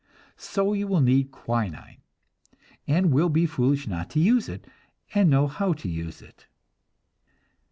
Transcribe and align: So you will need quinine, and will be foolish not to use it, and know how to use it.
So 0.35 0.73
you 0.73 0.87
will 0.87 0.99
need 0.99 1.29
quinine, 1.29 2.01
and 2.87 3.11
will 3.13 3.29
be 3.29 3.45
foolish 3.45 3.85
not 3.87 4.09
to 4.09 4.19
use 4.19 4.49
it, 4.49 4.65
and 5.13 5.29
know 5.29 5.45
how 5.45 5.73
to 5.73 5.87
use 5.87 6.23
it. 6.23 6.47